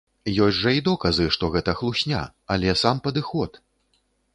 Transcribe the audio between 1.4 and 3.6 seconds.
гэта хлусня, але сам падыход!